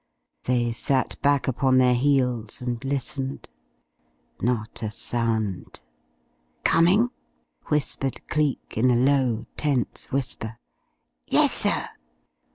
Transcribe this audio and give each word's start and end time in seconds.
They 0.45 0.71
sat 0.71 1.21
back 1.21 1.47
upon 1.47 1.77
their 1.77 1.93
heels 1.93 2.59
and 2.59 2.83
listened. 2.83 3.51
Not 4.41 4.81
a 4.81 4.89
sound. 4.89 5.83
"Coming?" 6.63 7.11
whispered 7.67 8.27
Cleek 8.27 8.73
in 8.75 8.89
a 8.89 8.95
low, 8.95 9.45
tense 9.57 10.11
whisper. 10.11 10.57
"Yes 11.29 11.53
sir." 11.53 11.87